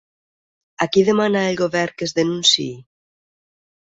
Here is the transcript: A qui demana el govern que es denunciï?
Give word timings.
A 0.85 0.85
qui 0.95 1.01
demana 1.09 1.43
el 1.49 1.59
govern 1.59 1.99
que 1.99 2.09
es 2.09 2.17
denunciï? 2.21 2.67